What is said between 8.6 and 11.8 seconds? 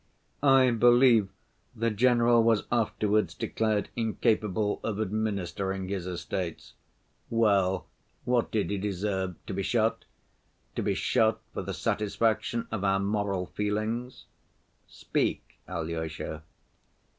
he deserve? To be shot? To be shot for the